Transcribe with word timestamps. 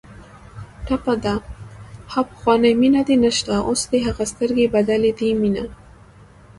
ټپه 0.85 1.13
ده: 1.23 1.35
ها 2.11 2.21
پخوانۍ 2.29 2.73
مینه 2.81 3.01
دې 3.07 3.15
نشته 3.25 3.53
اوس 3.67 3.81
دې 3.91 3.99
هغه 4.07 4.23
سترګې 4.31 4.71
بدلې 4.75 5.11
دي 5.17 5.29
مینه 5.41 5.65